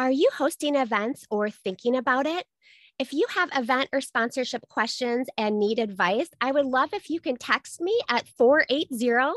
Are 0.00 0.10
you 0.10 0.30
hosting 0.32 0.76
events 0.76 1.26
or 1.30 1.50
thinking 1.50 1.94
about 1.94 2.24
it? 2.24 2.46
If 2.98 3.12
you 3.12 3.26
have 3.34 3.50
event 3.54 3.90
or 3.92 4.00
sponsorship 4.00 4.66
questions 4.66 5.28
and 5.36 5.60
need 5.60 5.78
advice, 5.78 6.30
I 6.40 6.52
would 6.52 6.64
love 6.64 6.94
if 6.94 7.10
you 7.10 7.20
can 7.20 7.36
text 7.36 7.82
me 7.82 8.00
at 8.08 8.26
480 8.26 9.34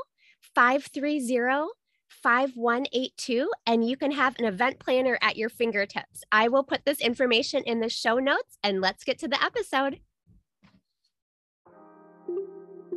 530 0.56 1.68
5182 2.08 3.52
and 3.68 3.90
you 3.90 3.98
can 3.98 4.12
have 4.12 4.40
an 4.40 4.46
event 4.46 4.80
planner 4.80 5.20
at 5.22 5.36
your 5.36 5.50
fingertips. 5.50 6.24
I 6.32 6.48
will 6.48 6.64
put 6.64 6.86
this 6.86 7.02
information 7.02 7.64
in 7.66 7.82
the 7.82 7.90
show 7.90 8.20
notes 8.20 8.58
and 8.64 8.80
let's 8.80 9.04
get 9.04 9.20
to 9.20 9.28
the 9.28 9.44
episode. 9.44 10.00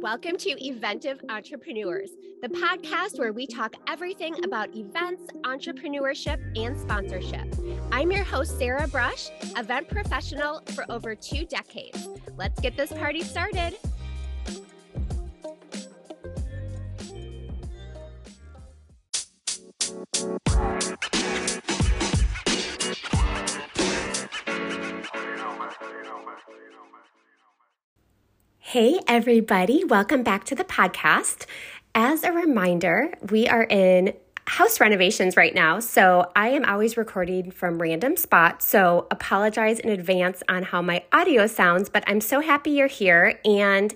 Welcome 0.02 0.36
to 0.38 0.50
Eventive 0.62 1.22
Entrepreneurs, 1.30 2.10
the 2.42 2.48
podcast 2.48 3.18
where 3.18 3.32
we 3.32 3.46
talk 3.46 3.74
everything 3.88 4.44
about 4.44 4.76
events, 4.76 5.22
entrepreneurship, 5.42 6.38
and 6.54 6.78
sponsorship. 6.78 7.46
I'm 7.90 8.12
your 8.12 8.22
host, 8.22 8.58
Sarah 8.58 8.86
Brush, 8.88 9.30
event 9.56 9.88
professional 9.88 10.60
for 10.74 10.84
over 10.90 11.14
two 11.14 11.46
decades. 11.46 12.08
Let's 12.36 12.60
get 12.60 12.76
this 12.76 12.92
party 12.92 13.22
started. 13.22 13.78
Hey, 28.70 28.98
everybody, 29.06 29.84
welcome 29.84 30.24
back 30.24 30.42
to 30.46 30.56
the 30.56 30.64
podcast. 30.64 31.46
As 31.94 32.24
a 32.24 32.32
reminder, 32.32 33.12
we 33.30 33.46
are 33.46 33.62
in 33.62 34.12
house 34.48 34.80
renovations 34.80 35.36
right 35.36 35.54
now, 35.54 35.78
so 35.78 36.32
I 36.34 36.48
am 36.48 36.64
always 36.64 36.96
recording 36.96 37.52
from 37.52 37.80
random 37.80 38.16
spots. 38.16 38.66
So, 38.66 39.06
apologize 39.12 39.78
in 39.78 39.90
advance 39.90 40.42
on 40.48 40.64
how 40.64 40.82
my 40.82 41.04
audio 41.12 41.46
sounds, 41.46 41.88
but 41.88 42.02
I'm 42.08 42.20
so 42.20 42.40
happy 42.40 42.72
you're 42.72 42.88
here. 42.88 43.38
And 43.44 43.94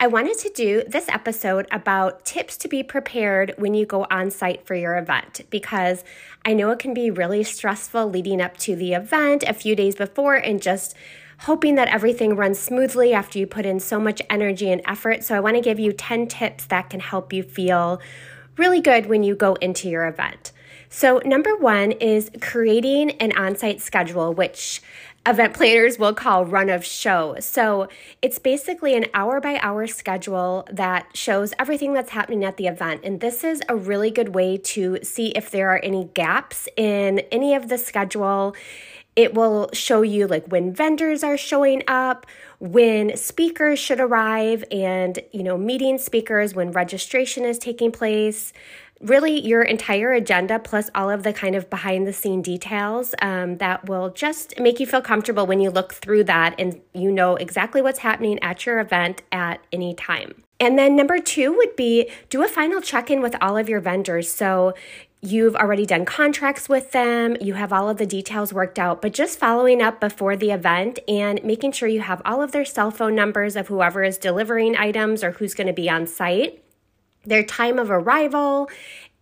I 0.00 0.08
wanted 0.08 0.36
to 0.38 0.50
do 0.50 0.82
this 0.88 1.08
episode 1.08 1.68
about 1.70 2.24
tips 2.24 2.56
to 2.56 2.68
be 2.68 2.82
prepared 2.82 3.54
when 3.56 3.74
you 3.74 3.86
go 3.86 4.04
on 4.10 4.32
site 4.32 4.66
for 4.66 4.74
your 4.74 4.96
event 4.96 5.42
because 5.48 6.02
I 6.44 6.54
know 6.54 6.70
it 6.70 6.80
can 6.80 6.92
be 6.92 7.12
really 7.12 7.44
stressful 7.44 8.10
leading 8.10 8.40
up 8.40 8.56
to 8.58 8.74
the 8.74 8.94
event 8.94 9.44
a 9.46 9.54
few 9.54 9.76
days 9.76 9.94
before 9.94 10.34
and 10.34 10.60
just 10.60 10.96
hoping 11.40 11.76
that 11.76 11.88
everything 11.88 12.36
runs 12.36 12.58
smoothly 12.58 13.12
after 13.12 13.38
you 13.38 13.46
put 13.46 13.66
in 13.66 13.80
so 13.80 13.98
much 14.00 14.20
energy 14.28 14.70
and 14.70 14.82
effort. 14.86 15.24
So, 15.24 15.34
I 15.34 15.40
want 15.40 15.56
to 15.56 15.62
give 15.62 15.78
you 15.78 15.92
10 15.92 16.26
tips 16.26 16.66
that 16.66 16.90
can 16.90 17.00
help 17.00 17.32
you 17.32 17.42
feel 17.42 18.00
really 18.56 18.80
good 18.80 19.06
when 19.06 19.22
you 19.22 19.34
go 19.34 19.54
into 19.54 19.88
your 19.88 20.06
event. 20.06 20.52
So, 20.90 21.20
number 21.24 21.54
one 21.54 21.92
is 21.92 22.30
creating 22.40 23.12
an 23.12 23.36
on 23.36 23.56
site 23.56 23.80
schedule, 23.80 24.32
which 24.32 24.80
event 25.26 25.52
planners 25.52 25.98
will 25.98 26.14
call 26.14 26.46
run 26.46 26.70
of 26.70 26.84
show. 26.84 27.36
So, 27.40 27.88
it's 28.22 28.38
basically 28.38 28.96
an 28.96 29.06
hour 29.12 29.40
by 29.40 29.58
hour 29.58 29.86
schedule 29.86 30.66
that 30.72 31.14
shows 31.14 31.52
everything 31.58 31.92
that's 31.92 32.10
happening 32.10 32.44
at 32.44 32.56
the 32.56 32.66
event. 32.66 33.02
And 33.04 33.20
this 33.20 33.44
is 33.44 33.62
a 33.68 33.76
really 33.76 34.10
good 34.10 34.34
way 34.34 34.56
to 34.56 34.98
see 35.02 35.28
if 35.28 35.50
there 35.50 35.70
are 35.70 35.80
any 35.82 36.06
gaps 36.14 36.68
in 36.76 37.20
any 37.30 37.54
of 37.54 37.68
the 37.68 37.78
schedule 37.78 38.56
it 39.18 39.34
will 39.34 39.68
show 39.72 40.02
you 40.02 40.28
like 40.28 40.46
when 40.46 40.72
vendors 40.72 41.24
are 41.24 41.36
showing 41.36 41.82
up, 41.88 42.24
when 42.60 43.16
speakers 43.16 43.76
should 43.76 43.98
arrive, 43.98 44.62
and 44.70 45.18
you 45.32 45.42
know, 45.42 45.58
meeting 45.58 45.98
speakers 45.98 46.54
when 46.54 46.70
registration 46.70 47.44
is 47.44 47.58
taking 47.58 47.90
place. 47.90 48.52
Really, 49.00 49.40
your 49.44 49.62
entire 49.62 50.12
agenda 50.12 50.60
plus 50.60 50.88
all 50.94 51.10
of 51.10 51.24
the 51.24 51.32
kind 51.32 51.56
of 51.56 51.68
behind 51.68 52.06
the 52.06 52.12
scene 52.12 52.42
details 52.42 53.12
um, 53.20 53.56
that 53.58 53.88
will 53.88 54.10
just 54.10 54.58
make 54.60 54.78
you 54.78 54.86
feel 54.86 55.02
comfortable 55.02 55.46
when 55.46 55.58
you 55.58 55.70
look 55.70 55.94
through 55.94 56.22
that 56.24 56.54
and 56.56 56.80
you 56.94 57.10
know 57.10 57.34
exactly 57.34 57.82
what's 57.82 57.98
happening 57.98 58.38
at 58.38 58.66
your 58.66 58.78
event 58.78 59.22
at 59.32 59.60
any 59.72 59.94
time. 59.94 60.44
And 60.60 60.78
then 60.78 60.96
number 60.96 61.18
two 61.20 61.56
would 61.56 61.76
be 61.76 62.10
do 62.30 62.44
a 62.44 62.48
final 62.48 62.80
check 62.80 63.10
in 63.10 63.20
with 63.20 63.36
all 63.40 63.56
of 63.56 63.68
your 63.68 63.80
vendors. 63.80 64.28
So 64.32 64.74
you've 65.20 65.56
already 65.56 65.84
done 65.84 66.04
contracts 66.04 66.68
with 66.68 66.92
them, 66.92 67.36
you 67.40 67.54
have 67.54 67.72
all 67.72 67.88
of 67.88 67.96
the 67.96 68.06
details 68.06 68.52
worked 68.52 68.78
out, 68.78 69.02
but 69.02 69.12
just 69.12 69.38
following 69.38 69.82
up 69.82 70.00
before 70.00 70.36
the 70.36 70.50
event 70.50 70.98
and 71.08 71.42
making 71.42 71.72
sure 71.72 71.88
you 71.88 72.00
have 72.00 72.22
all 72.24 72.40
of 72.40 72.52
their 72.52 72.64
cell 72.64 72.90
phone 72.90 73.14
numbers 73.14 73.56
of 73.56 73.66
whoever 73.68 74.04
is 74.04 74.16
delivering 74.16 74.76
items 74.76 75.24
or 75.24 75.32
who's 75.32 75.54
going 75.54 75.66
to 75.66 75.72
be 75.72 75.90
on 75.90 76.06
site, 76.06 76.62
their 77.24 77.42
time 77.42 77.78
of 77.78 77.90
arrival, 77.90 78.70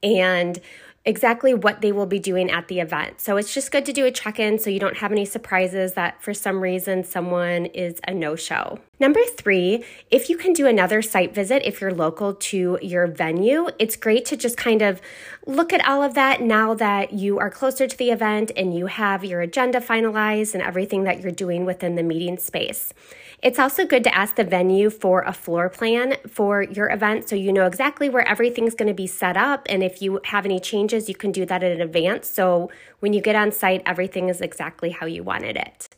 and 0.02 0.60
exactly 1.06 1.54
what 1.54 1.80
they 1.80 1.92
will 1.92 2.06
be 2.06 2.18
doing 2.18 2.50
at 2.50 2.68
the 2.68 2.80
event. 2.80 3.20
So 3.20 3.36
it's 3.36 3.54
just 3.54 3.70
good 3.70 3.86
to 3.86 3.92
do 3.92 4.04
a 4.04 4.10
check 4.10 4.38
in 4.38 4.58
so 4.58 4.68
you 4.68 4.80
don't 4.80 4.98
have 4.98 5.12
any 5.12 5.24
surprises 5.24 5.94
that 5.94 6.22
for 6.22 6.34
some 6.34 6.60
reason 6.60 7.04
someone 7.04 7.66
is 7.66 8.00
a 8.06 8.12
no 8.12 8.36
show. 8.36 8.80
Number 8.98 9.20
three, 9.36 9.84
if 10.10 10.30
you 10.30 10.38
can 10.38 10.54
do 10.54 10.66
another 10.66 11.02
site 11.02 11.34
visit 11.34 11.62
if 11.66 11.80
you're 11.80 11.92
local 11.92 12.32
to 12.34 12.78
your 12.80 13.06
venue, 13.06 13.68
it's 13.78 13.94
great 13.94 14.24
to 14.26 14.36
just 14.36 14.56
kind 14.56 14.80
of 14.80 15.02
look 15.46 15.72
at 15.72 15.86
all 15.86 16.02
of 16.02 16.14
that 16.14 16.40
now 16.40 16.72
that 16.74 17.12
you 17.12 17.38
are 17.38 17.50
closer 17.50 17.86
to 17.86 17.96
the 17.96 18.10
event 18.10 18.52
and 18.56 18.74
you 18.74 18.86
have 18.86 19.22
your 19.22 19.42
agenda 19.42 19.80
finalized 19.80 20.54
and 20.54 20.62
everything 20.62 21.04
that 21.04 21.20
you're 21.20 21.30
doing 21.30 21.66
within 21.66 21.94
the 21.94 22.02
meeting 22.02 22.38
space. 22.38 22.94
It's 23.42 23.58
also 23.58 23.84
good 23.84 24.02
to 24.04 24.14
ask 24.14 24.36
the 24.36 24.44
venue 24.44 24.88
for 24.88 25.20
a 25.22 25.32
floor 25.34 25.68
plan 25.68 26.16
for 26.26 26.62
your 26.62 26.90
event 26.90 27.28
so 27.28 27.36
you 27.36 27.52
know 27.52 27.66
exactly 27.66 28.08
where 28.08 28.26
everything's 28.26 28.74
going 28.74 28.88
to 28.88 28.94
be 28.94 29.06
set 29.06 29.36
up. 29.36 29.66
And 29.68 29.82
if 29.82 30.00
you 30.00 30.20
have 30.24 30.46
any 30.46 30.58
changes, 30.58 31.06
you 31.06 31.14
can 31.14 31.32
do 31.32 31.44
that 31.44 31.62
in 31.62 31.82
advance. 31.82 32.30
So 32.30 32.70
when 33.00 33.12
you 33.12 33.20
get 33.20 33.36
on 33.36 33.52
site, 33.52 33.82
everything 33.84 34.30
is 34.30 34.40
exactly 34.40 34.88
how 34.88 35.04
you 35.04 35.22
wanted 35.22 35.56
it. 35.56 35.88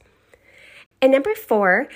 And 1.01 1.13
number 1.13 1.35
four, 1.37 1.87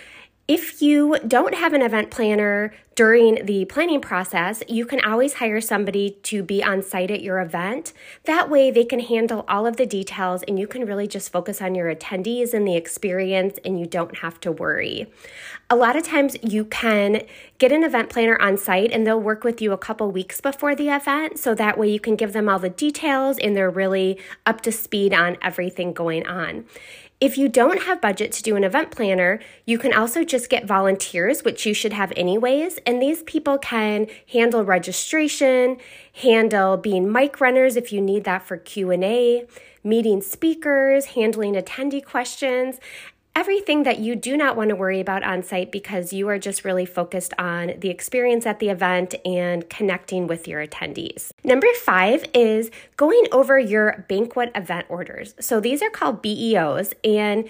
if 0.49 0.83
you 0.83 1.19
don't 1.27 1.55
have 1.55 1.73
an 1.73 1.83
event 1.83 2.11
planner 2.11 2.75
during 2.95 3.47
the 3.47 3.65
planning 3.65 4.01
process, 4.01 4.63
you 4.69 4.85
can 4.85 5.03
always 5.05 5.35
hire 5.35 5.61
somebody 5.61 6.19
to 6.25 6.43
be 6.43 6.63
on 6.63 6.83
site 6.83 7.11
at 7.11 7.23
your 7.23 7.41
event. 7.41 7.93
That 8.25 8.51
way, 8.51 8.71
they 8.71 8.85
can 8.85 9.01
handle 9.01 9.45
all 9.49 9.67
of 9.67 9.77
the 9.77 9.87
details 9.87 10.43
and 10.43 10.59
you 10.59 10.67
can 10.67 10.85
really 10.85 11.07
just 11.07 11.33
focus 11.33 11.63
on 11.63 11.75
your 11.75 11.95
attendees 11.95 12.53
and 12.53 12.67
the 12.67 12.77
experience, 12.77 13.59
and 13.65 13.81
you 13.81 13.87
don't 13.87 14.19
have 14.19 14.41
to 14.41 14.53
worry. 14.53 15.11
A 15.71 15.77
lot 15.77 15.97
of 15.97 16.03
times, 16.03 16.37
you 16.43 16.65
can 16.67 17.23
get 17.59 17.73
an 17.73 17.83
event 17.83 18.11
planner 18.11 18.41
on 18.41 18.59
site 18.59 18.93
and 18.93 19.07
they'll 19.07 19.21
work 19.21 19.45
with 19.45 19.63
you 19.63 19.73
a 19.73 19.79
couple 19.79 20.11
weeks 20.11 20.41
before 20.41 20.75
the 20.75 20.89
event. 20.89 21.39
So 21.39 21.55
that 21.55 21.79
way, 21.79 21.91
you 21.91 22.01
can 22.01 22.17
give 22.17 22.33
them 22.33 22.49
all 22.49 22.59
the 22.59 22.69
details 22.69 23.39
and 23.39 23.57
they're 23.57 23.71
really 23.71 24.19
up 24.45 24.61
to 24.63 24.73
speed 24.73 25.15
on 25.15 25.39
everything 25.43 25.93
going 25.93 26.27
on. 26.27 26.67
If 27.23 27.39
you 27.39 27.49
don't 27.49 27.85
have 27.85 28.01
budget 28.01 28.33
to 28.33 28.43
do 28.43 28.57
an 28.57 28.65
event 28.65 28.91
planner, 28.91 29.39
you 29.65 29.79
can 29.79 29.95
also 29.95 30.25
just 30.25 30.51
get 30.51 30.67
volunteers, 30.67 31.45
which 31.45 31.65
you 31.65 31.73
should 31.73 31.93
have 31.93 32.13
anyways, 32.17 32.81
and 32.87 33.01
these 33.01 33.23
people 33.23 33.59
can 33.59 34.07
handle 34.33 34.65
registration, 34.65 35.79
handle 36.15 36.77
being 36.77 37.11
mic 37.11 37.41
runners 37.41 37.77
if 37.77 37.93
you 37.93 38.01
need 38.01 38.25
that 38.25 38.47
for 38.47 38.57
Q&A, 38.57 39.47
meeting 39.85 40.21
speakers, 40.21 41.07
handling 41.07 41.55
attendee 41.55 42.05
questions, 42.05 42.79
everything 43.35 43.83
that 43.85 43.99
you 43.99 44.15
do 44.15 44.37
not 44.37 44.57
want 44.57 44.69
to 44.69 44.77
worry 44.77 45.01
about 45.01 45.23
on 45.23 45.43
site 45.43 45.73
because 45.73 46.13
you 46.13 46.29
are 46.29 46.39
just 46.39 46.65
really 46.65 46.85
focused 46.85 47.33
on 47.39 47.73
the 47.79 47.89
experience 47.89 48.45
at 48.45 48.59
the 48.59 48.69
event 48.69 49.15
and 49.25 49.69
connecting 49.71 50.27
with 50.27 50.47
your 50.47 50.65
attendees. 50.67 51.31
Number 51.43 51.67
five 51.83 52.25
is 52.35 52.71
going 52.97 53.25
over 53.33 53.59
your 53.59 54.05
banquet 54.09 54.51
event 54.55 54.87
orders. 54.89 55.35
So 55.41 55.61
these 55.61 55.83
are 55.83 55.91
called 55.91 56.21
BEOs, 56.21 56.93
and 57.05 57.49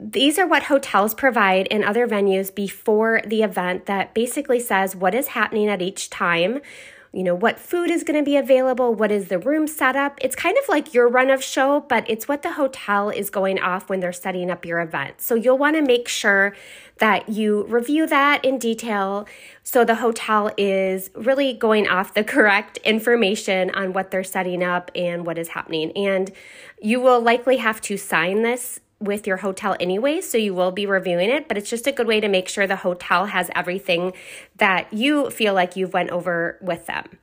these 0.00 0.38
are 0.38 0.46
what 0.46 0.64
hotels 0.64 1.14
provide 1.14 1.66
in 1.66 1.84
other 1.84 2.08
venues 2.08 2.54
before 2.54 3.20
the 3.26 3.42
event 3.42 3.86
that 3.86 4.14
basically 4.14 4.58
says 4.58 4.96
what 4.96 5.14
is 5.14 5.28
happening 5.28 5.68
at 5.68 5.82
each 5.82 6.08
time 6.08 6.60
you 7.12 7.24
know, 7.24 7.34
what 7.34 7.58
food 7.58 7.90
is 7.90 8.04
going 8.04 8.18
to 8.18 8.24
be 8.24 8.36
available, 8.36 8.94
what 8.94 9.10
is 9.10 9.28
the 9.28 9.38
room 9.38 9.66
setup. 9.66 10.16
It's 10.20 10.36
kind 10.36 10.56
of 10.56 10.68
like 10.68 10.94
your 10.94 11.08
run 11.08 11.28
of 11.28 11.42
show, 11.42 11.80
but 11.80 12.08
it's 12.08 12.28
what 12.28 12.42
the 12.42 12.52
hotel 12.52 13.10
is 13.10 13.30
going 13.30 13.58
off 13.58 13.88
when 13.88 13.98
they're 13.98 14.12
setting 14.12 14.48
up 14.48 14.64
your 14.64 14.80
event. 14.80 15.20
So 15.20 15.34
you'll 15.34 15.58
want 15.58 15.74
to 15.74 15.82
make 15.82 16.06
sure 16.06 16.54
that 16.98 17.28
you 17.28 17.64
review 17.64 18.06
that 18.06 18.44
in 18.44 18.58
detail 18.58 19.26
so 19.64 19.84
the 19.84 19.96
hotel 19.96 20.52
is 20.56 21.10
really 21.14 21.52
going 21.52 21.88
off 21.88 22.14
the 22.14 22.22
correct 22.36 22.76
information 22.78 23.70
on 23.70 23.92
what 23.92 24.12
they're 24.12 24.22
setting 24.22 24.62
up 24.62 24.92
and 24.94 25.26
what 25.26 25.36
is 25.36 25.48
happening. 25.48 25.90
And 25.96 26.30
you 26.80 27.00
will 27.00 27.20
likely 27.20 27.56
have 27.56 27.80
to 27.82 27.96
sign 27.96 28.42
this 28.42 28.78
with 29.00 29.26
your 29.26 29.38
hotel 29.38 29.76
anyway, 29.80 30.20
so 30.20 30.36
you 30.36 30.54
will 30.54 30.70
be 30.70 30.86
reviewing 30.86 31.30
it, 31.30 31.48
but 31.48 31.56
it's 31.56 31.70
just 31.70 31.86
a 31.86 31.92
good 31.92 32.06
way 32.06 32.20
to 32.20 32.28
make 32.28 32.48
sure 32.48 32.66
the 32.66 32.76
hotel 32.76 33.26
has 33.26 33.50
everything 33.56 34.12
that 34.56 34.92
you 34.92 35.30
feel 35.30 35.54
like 35.54 35.74
you've 35.74 35.94
went 35.94 36.10
over 36.10 36.58
with 36.60 36.86
them. 36.86 37.18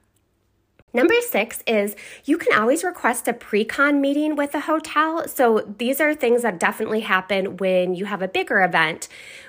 Number 0.94 1.14
six 1.22 1.62
is 1.68 1.96
you 2.26 2.38
can 2.38 2.58
always 2.58 2.84
request 2.84 3.28
a 3.28 3.34
pre 3.34 3.64
con 3.64 4.02
meeting 4.02 4.36
with 4.36 4.56
a 4.56 4.62
hotel. 4.62 5.28
So 5.28 5.60
these 5.78 6.02
are 6.02 6.16
things 6.16 6.42
that 6.42 6.60
definitely 6.60 7.02
happen 7.02 7.58
when 7.58 7.94
you 7.94 8.06
have 8.06 8.24
a 8.24 8.28
bigger 8.28 8.64
event. 8.64 9.08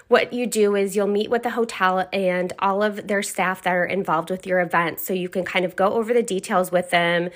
What 0.09 0.33
you 0.33 0.47
do 0.47 0.75
is 0.75 0.95
you'll 0.97 1.07
meet 1.07 1.31
with 1.31 1.45
the 1.45 1.51
hotel 1.51 2.09
and 2.13 2.53
all 2.59 2.83
of 2.83 3.07
their 3.07 3.23
staff 3.23 3.63
that 3.63 3.73
are 3.73 3.87
involved 3.87 4.31
with 4.31 4.47
your 4.47 4.61
event. 4.61 5.01
So 5.01 5.15
you 5.15 5.29
can 5.29 5.45
kind 5.45 5.65
of 5.65 5.77
go 5.77 5.95
over 5.95 6.13
the 6.13 6.23
details 6.23 6.71
with 6.71 6.91
them 6.91 7.31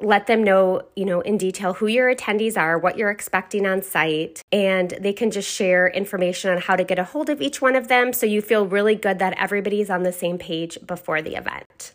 let 0.00 0.26
them 0.26 0.44
know, 0.44 0.82
you 0.94 1.04
know, 1.04 1.20
in 1.20 1.36
detail 1.38 1.74
who 1.74 1.86
your 1.86 2.14
attendees 2.14 2.56
are, 2.56 2.78
what 2.78 2.96
you're 2.96 3.10
expecting 3.10 3.66
on 3.66 3.82
site, 3.82 4.42
and 4.52 4.96
they 5.00 5.12
can 5.12 5.30
just 5.30 5.50
share 5.50 5.88
information 5.88 6.50
on 6.50 6.58
how 6.58 6.76
to 6.76 6.84
get 6.84 6.98
a 6.98 7.04
hold 7.04 7.28
of 7.28 7.42
each 7.42 7.60
one 7.60 7.74
of 7.74 7.88
them 7.88 8.12
so 8.12 8.26
you 8.26 8.40
feel 8.40 8.66
really 8.66 8.94
good 8.94 9.18
that 9.18 9.34
everybody's 9.36 9.90
on 9.90 10.04
the 10.04 10.12
same 10.12 10.38
page 10.38 10.78
before 10.86 11.20
the 11.20 11.34
event. 11.34 11.94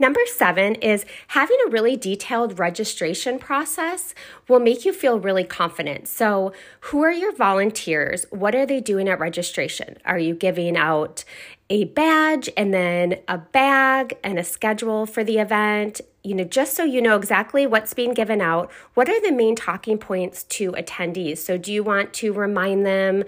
Number 0.00 0.20
seven 0.34 0.76
is 0.76 1.04
having 1.28 1.58
a 1.66 1.70
really 1.70 1.94
detailed 1.94 2.58
registration 2.58 3.38
process 3.38 4.14
will 4.48 4.58
make 4.58 4.86
you 4.86 4.94
feel 4.94 5.20
really 5.20 5.44
confident. 5.44 6.08
So, 6.08 6.54
who 6.80 7.02
are 7.02 7.12
your 7.12 7.36
volunteers? 7.36 8.24
What 8.30 8.54
are 8.54 8.64
they 8.64 8.80
doing 8.80 9.10
at 9.10 9.20
registration? 9.20 9.98
Are 10.06 10.18
you 10.18 10.34
giving 10.34 10.74
out 10.74 11.24
a 11.68 11.84
badge 11.84 12.48
and 12.56 12.72
then 12.72 13.20
a 13.28 13.36
bag 13.36 14.16
and 14.24 14.38
a 14.38 14.44
schedule 14.44 15.04
for 15.04 15.22
the 15.22 15.36
event? 15.36 16.00
You 16.24 16.34
know, 16.34 16.44
just 16.44 16.74
so 16.74 16.82
you 16.82 17.02
know 17.02 17.16
exactly 17.16 17.66
what's 17.66 17.92
being 17.92 18.14
given 18.14 18.40
out, 18.40 18.72
what 18.94 19.10
are 19.10 19.20
the 19.20 19.32
main 19.32 19.54
talking 19.54 19.98
points 19.98 20.44
to 20.44 20.72
attendees? 20.72 21.38
So, 21.38 21.58
do 21.58 21.70
you 21.70 21.82
want 21.82 22.14
to 22.14 22.32
remind 22.32 22.86
them? 22.86 23.24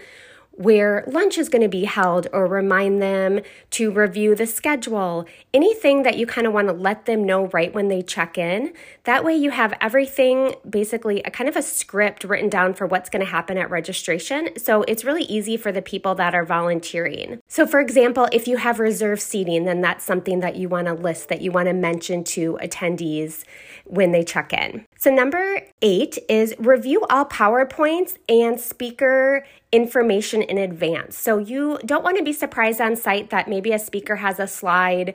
Where 0.52 1.04
lunch 1.06 1.38
is 1.38 1.48
going 1.48 1.62
to 1.62 1.68
be 1.68 1.84
held 1.84 2.26
or 2.32 2.46
remind 2.46 3.00
them 3.00 3.40
to 3.70 3.90
review 3.90 4.34
the 4.34 4.46
schedule. 4.46 5.26
Anything 5.54 6.02
that 6.02 6.18
you 6.18 6.26
kind 6.26 6.46
of 6.46 6.52
want 6.52 6.68
to 6.68 6.74
let 6.74 7.06
them 7.06 7.24
know 7.24 7.46
right 7.48 7.72
when 7.74 7.88
they 7.88 8.02
check 8.02 8.36
in. 8.36 8.72
That 9.04 9.24
way, 9.24 9.34
you 9.34 9.50
have 9.50 9.74
everything 9.80 10.54
basically 10.68 11.22
a 11.22 11.30
kind 11.30 11.48
of 11.48 11.56
a 11.56 11.62
script 11.62 12.24
written 12.24 12.48
down 12.48 12.74
for 12.74 12.86
what's 12.86 13.08
going 13.08 13.24
to 13.24 13.30
happen 13.30 13.56
at 13.56 13.70
registration. 13.70 14.50
So 14.58 14.82
it's 14.82 15.04
really 15.04 15.24
easy 15.24 15.56
for 15.56 15.72
the 15.72 15.82
people 15.82 16.14
that 16.16 16.34
are 16.34 16.44
volunteering. 16.44 17.40
So, 17.48 17.66
for 17.66 17.80
example, 17.80 18.28
if 18.32 18.46
you 18.46 18.58
have 18.58 18.78
reserved 18.78 19.22
seating, 19.22 19.64
then 19.64 19.80
that's 19.80 20.04
something 20.04 20.40
that 20.40 20.56
you 20.56 20.68
want 20.68 20.86
to 20.86 20.94
list 20.94 21.28
that 21.28 21.40
you 21.40 21.50
want 21.50 21.68
to 21.68 21.72
mention 21.72 22.24
to 22.24 22.58
attendees 22.62 23.44
when 23.84 24.12
they 24.12 24.22
check 24.22 24.52
in. 24.52 24.84
So, 24.98 25.10
number 25.10 25.62
eight 25.80 26.18
is 26.28 26.54
review 26.58 27.04
all 27.08 27.24
PowerPoints 27.24 28.18
and 28.28 28.60
speaker 28.60 29.44
information 29.72 30.42
in 30.42 30.58
advance. 30.58 31.18
So, 31.18 31.38
you 31.38 31.78
don't 31.84 32.04
want 32.04 32.18
to 32.18 32.24
be 32.24 32.32
surprised 32.32 32.80
on 32.80 32.94
site 32.94 33.30
that 33.30 33.48
maybe 33.48 33.72
a 33.72 33.78
speaker 33.78 34.16
has 34.16 34.38
a 34.38 34.46
slide 34.46 35.14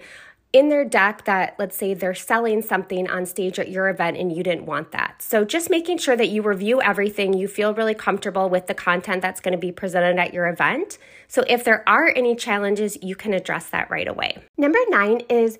in 0.54 0.70
their 0.70 0.86
deck 0.86 1.26
that, 1.26 1.56
let's 1.60 1.76
say, 1.76 1.94
they're 1.94 2.16
selling 2.16 2.62
something 2.62 3.10
on 3.10 3.26
stage 3.26 3.60
at 3.60 3.70
your 3.70 3.90
event 3.90 4.18
and 4.18 4.36
you 4.36 4.44
didn't 4.44 4.66
want 4.66 4.92
that. 4.92 5.22
So, 5.22 5.46
just 5.46 5.70
making 5.70 6.00
sure 6.00 6.16
that 6.16 6.30
you 6.30 6.42
review 6.42 6.82
everything, 6.82 7.34
you 7.34 7.48
feel 7.48 7.74
really 7.74 7.94
comfortable 7.94 8.50
with 8.50 8.68
the 8.68 8.74
content 8.74 9.22
that's 9.22 9.40
going 9.40 9.52
to 9.52 9.58
be 9.58 9.72
presented 9.72 10.18
at 10.18 10.34
your 10.34 10.48
event. 10.48 10.98
So, 11.28 11.44
if 11.48 11.64
there 11.64 11.88
are 11.88 12.12
any 12.16 12.36
challenges, 12.36 12.98
you 13.02 13.16
can 13.16 13.34
address 13.34 13.68
that 13.70 13.90
right 13.92 14.08
away. 14.08 14.40
Number 14.58 14.80
nine 14.90 15.22
is 15.30 15.60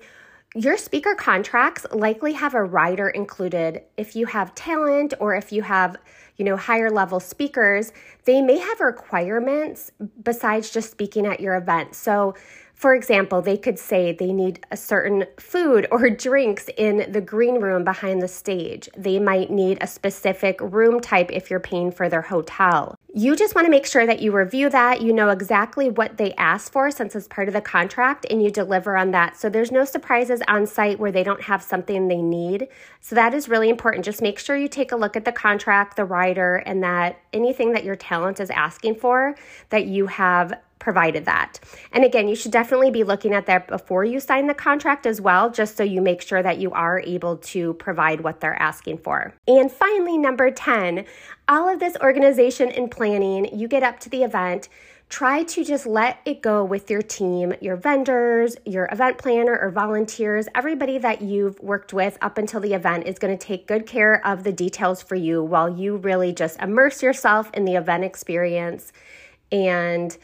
your 0.54 0.78
speaker 0.78 1.14
contracts 1.14 1.84
likely 1.92 2.32
have 2.32 2.54
a 2.54 2.62
rider 2.62 3.08
included. 3.08 3.82
If 3.96 4.16
you 4.16 4.26
have 4.26 4.54
talent 4.54 5.12
or 5.20 5.34
if 5.34 5.52
you 5.52 5.62
have, 5.62 5.96
you 6.36 6.44
know, 6.44 6.56
higher 6.56 6.90
level 6.90 7.20
speakers, 7.20 7.92
they 8.24 8.40
may 8.40 8.58
have 8.58 8.80
requirements 8.80 9.92
besides 10.22 10.70
just 10.70 10.90
speaking 10.90 11.26
at 11.26 11.40
your 11.40 11.56
event. 11.56 11.94
So 11.94 12.34
for 12.78 12.94
example, 12.94 13.42
they 13.42 13.56
could 13.56 13.76
say 13.76 14.12
they 14.12 14.32
need 14.32 14.64
a 14.70 14.76
certain 14.76 15.24
food 15.36 15.88
or 15.90 16.08
drinks 16.28 16.70
in 16.76 17.10
the 17.10 17.20
green 17.20 17.60
room 17.60 17.82
behind 17.82 18.22
the 18.22 18.28
stage. 18.28 18.88
They 18.96 19.18
might 19.18 19.50
need 19.50 19.78
a 19.80 19.88
specific 19.88 20.60
room 20.60 21.00
type 21.00 21.32
if 21.32 21.50
you're 21.50 21.58
paying 21.58 21.90
for 21.90 22.08
their 22.08 22.22
hotel. 22.22 22.94
You 23.12 23.34
just 23.34 23.56
want 23.56 23.64
to 23.64 23.70
make 23.70 23.84
sure 23.84 24.06
that 24.06 24.20
you 24.20 24.30
review 24.30 24.70
that, 24.70 25.00
you 25.00 25.12
know 25.12 25.30
exactly 25.30 25.90
what 25.90 26.18
they 26.18 26.34
ask 26.34 26.70
for 26.70 26.92
since 26.92 27.16
it's 27.16 27.26
part 27.26 27.48
of 27.48 27.54
the 27.54 27.60
contract, 27.60 28.26
and 28.30 28.40
you 28.40 28.50
deliver 28.50 28.96
on 28.96 29.10
that. 29.10 29.36
So 29.36 29.48
there's 29.48 29.72
no 29.72 29.84
surprises 29.84 30.40
on 30.46 30.64
site 30.64 31.00
where 31.00 31.10
they 31.10 31.24
don't 31.24 31.42
have 31.42 31.64
something 31.64 32.06
they 32.06 32.22
need. 32.22 32.68
So 33.00 33.16
that 33.16 33.34
is 33.34 33.48
really 33.48 33.70
important. 33.70 34.04
Just 34.04 34.22
make 34.22 34.38
sure 34.38 34.56
you 34.56 34.68
take 34.68 34.92
a 34.92 34.96
look 34.96 35.16
at 35.16 35.24
the 35.24 35.32
contract, 35.32 35.96
the 35.96 36.04
rider, 36.04 36.56
and 36.56 36.84
that 36.84 37.18
anything 37.32 37.72
that 37.72 37.82
your 37.82 37.96
talent 37.96 38.38
is 38.38 38.50
asking 38.50 38.96
for, 38.96 39.34
that 39.70 39.86
you 39.86 40.06
have 40.06 40.52
provided 40.78 41.24
that. 41.24 41.60
And 41.92 42.04
again, 42.04 42.28
you 42.28 42.36
should 42.36 42.52
definitely 42.52 42.90
be 42.90 43.04
looking 43.04 43.34
at 43.34 43.46
that 43.46 43.68
before 43.68 44.04
you 44.04 44.20
sign 44.20 44.46
the 44.46 44.54
contract 44.54 45.06
as 45.06 45.20
well, 45.20 45.50
just 45.50 45.76
so 45.76 45.82
you 45.82 46.00
make 46.00 46.22
sure 46.22 46.42
that 46.42 46.58
you 46.58 46.70
are 46.72 47.00
able 47.00 47.36
to 47.36 47.74
provide 47.74 48.20
what 48.20 48.40
they're 48.40 48.60
asking 48.60 48.98
for. 48.98 49.34
And 49.46 49.70
finally, 49.70 50.18
number 50.18 50.50
10, 50.50 51.04
all 51.48 51.68
of 51.68 51.80
this 51.80 51.96
organization 52.00 52.70
and 52.70 52.90
planning, 52.90 53.56
you 53.56 53.68
get 53.68 53.82
up 53.82 54.00
to 54.00 54.10
the 54.10 54.22
event. 54.22 54.68
Try 55.08 55.42
to 55.44 55.64
just 55.64 55.86
let 55.86 56.18
it 56.26 56.42
go 56.42 56.62
with 56.62 56.90
your 56.90 57.00
team, 57.00 57.54
your 57.62 57.76
vendors, 57.76 58.56
your 58.66 58.90
event 58.92 59.16
planner 59.16 59.58
or 59.58 59.70
volunteers, 59.70 60.48
everybody 60.54 60.98
that 60.98 61.22
you've 61.22 61.58
worked 61.60 61.94
with 61.94 62.18
up 62.20 62.36
until 62.36 62.60
the 62.60 62.74
event 62.74 63.06
is 63.06 63.18
going 63.18 63.36
to 63.36 63.46
take 63.46 63.66
good 63.66 63.86
care 63.86 64.24
of 64.26 64.44
the 64.44 64.52
details 64.52 65.02
for 65.02 65.14
you 65.14 65.42
while 65.42 65.74
you 65.74 65.96
really 65.96 66.34
just 66.34 66.60
immerse 66.60 67.02
yourself 67.02 67.50
in 67.54 67.64
the 67.64 67.74
event 67.74 68.04
experience 68.04 68.92
and 69.50 70.18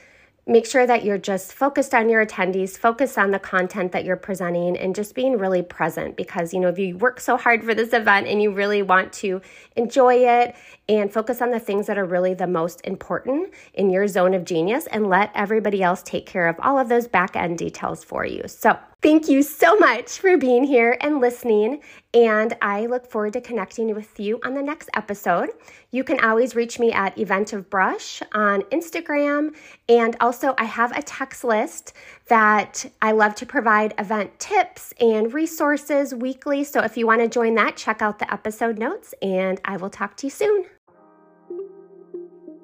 make 0.46 0.66
sure 0.66 0.86
that 0.86 1.04
you're 1.04 1.18
just 1.18 1.52
focused 1.54 1.94
on 1.94 2.08
your 2.08 2.24
attendees, 2.24 2.76
focus 2.76 3.16
on 3.16 3.30
the 3.30 3.38
content 3.38 3.92
that 3.92 4.04
you're 4.04 4.16
presenting, 4.16 4.76
and 4.76 4.94
just 4.94 5.14
being 5.14 5.38
really 5.38 5.62
present 5.62 6.16
because, 6.16 6.52
you 6.52 6.60
know, 6.60 6.68
if 6.68 6.78
you 6.78 6.96
work 6.98 7.18
so 7.18 7.36
hard 7.36 7.64
for 7.64 7.74
this 7.74 7.92
event 7.92 8.26
and 8.26 8.42
you 8.42 8.52
really 8.52 8.82
want 8.82 9.12
to 9.12 9.40
enjoy 9.76 10.14
it 10.16 10.54
and 10.88 11.12
focus 11.12 11.40
on 11.40 11.50
the 11.50 11.60
things 11.60 11.86
that 11.86 11.96
are 11.96 12.04
really 12.04 12.34
the 12.34 12.46
most 12.46 12.80
important 12.84 13.50
in 13.72 13.88
your 13.88 14.06
zone 14.06 14.34
of 14.34 14.44
genius 14.44 14.86
and 14.88 15.08
let 15.08 15.30
everybody 15.34 15.82
else 15.82 16.02
take 16.02 16.26
care 16.26 16.46
of 16.46 16.56
all 16.60 16.78
of 16.78 16.88
those 16.88 17.08
back 17.08 17.36
end 17.36 17.56
details 17.56 18.04
for 18.04 18.26
you. 18.26 18.42
So, 18.46 18.78
Thank 19.04 19.28
you 19.28 19.42
so 19.42 19.76
much 19.76 20.18
for 20.18 20.38
being 20.38 20.64
here 20.64 20.96
and 21.02 21.20
listening. 21.20 21.82
And 22.14 22.56
I 22.62 22.86
look 22.86 23.06
forward 23.06 23.34
to 23.34 23.42
connecting 23.42 23.94
with 23.94 24.18
you 24.18 24.40
on 24.42 24.54
the 24.54 24.62
next 24.62 24.88
episode. 24.94 25.50
You 25.90 26.02
can 26.04 26.18
always 26.20 26.56
reach 26.56 26.78
me 26.78 26.90
at 26.90 27.18
Event 27.18 27.52
of 27.52 27.68
Brush 27.68 28.22
on 28.32 28.62
Instagram. 28.72 29.54
And 29.90 30.16
also, 30.22 30.54
I 30.56 30.64
have 30.64 30.96
a 30.96 31.02
text 31.02 31.44
list 31.44 31.92
that 32.28 32.86
I 33.02 33.12
love 33.12 33.34
to 33.34 33.44
provide 33.44 33.92
event 33.98 34.38
tips 34.38 34.94
and 34.98 35.34
resources 35.34 36.14
weekly. 36.14 36.64
So 36.64 36.80
if 36.80 36.96
you 36.96 37.06
want 37.06 37.20
to 37.20 37.28
join 37.28 37.56
that, 37.56 37.76
check 37.76 38.00
out 38.00 38.18
the 38.18 38.32
episode 38.32 38.78
notes, 38.78 39.12
and 39.20 39.60
I 39.66 39.76
will 39.76 39.90
talk 39.90 40.16
to 40.16 40.28
you 40.28 40.30
soon. 40.30 40.64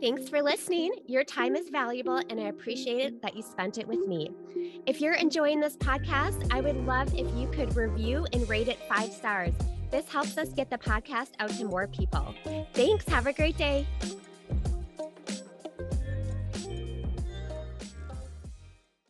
Thanks 0.00 0.30
for 0.30 0.40
listening. 0.40 0.92
Your 1.06 1.24
time 1.24 1.54
is 1.54 1.68
valuable, 1.68 2.16
and 2.16 2.40
I 2.40 2.44
appreciate 2.44 3.04
it 3.04 3.20
that 3.20 3.36
you 3.36 3.42
spent 3.42 3.76
it 3.76 3.86
with 3.86 4.08
me. 4.08 4.30
If 4.86 4.98
you're 4.98 5.14
enjoying 5.14 5.60
this 5.60 5.76
podcast, 5.76 6.48
I 6.50 6.62
would 6.62 6.86
love 6.86 7.14
if 7.14 7.30
you 7.36 7.48
could 7.48 7.76
review 7.76 8.26
and 8.32 8.48
rate 8.48 8.68
it 8.68 8.78
five 8.88 9.12
stars. 9.12 9.52
This 9.90 10.08
helps 10.08 10.38
us 10.38 10.54
get 10.54 10.70
the 10.70 10.78
podcast 10.78 11.32
out 11.38 11.50
to 11.50 11.64
more 11.66 11.86
people. 11.86 12.34
Thanks. 12.72 13.06
Have 13.08 13.26
a 13.26 13.32
great 13.34 13.58
day. 13.58 13.86